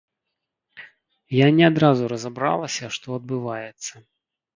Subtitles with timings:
[1.39, 3.93] Я не адразу разабралася, што адбываецца.